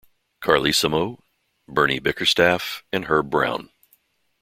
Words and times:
Carlesimo, 0.41 1.19
Bernie 1.67 1.99
Bickerstaff 1.99 2.83
and 2.91 3.05
Herb 3.05 3.29
Brown. 3.29 3.69